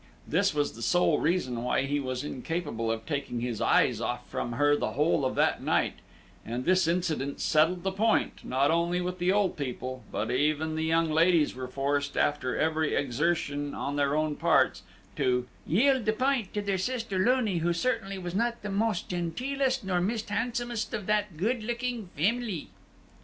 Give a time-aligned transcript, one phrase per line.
[0.27, 4.53] This was the sole reason why he was incapable of taking his eyes off from
[4.53, 5.93] her the whole of that night;
[6.43, 10.83] and this incident settled the point, not only with the old people, but even the
[10.85, 14.81] young ladies were forced, after every exertion on their own parts,
[15.17, 19.83] to "yild the p'int to their sister Loony, who certainly was not the mist genteelest
[19.83, 22.69] nor mist handsomest of that guid lucking fimily."